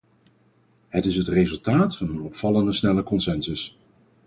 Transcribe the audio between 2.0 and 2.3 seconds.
een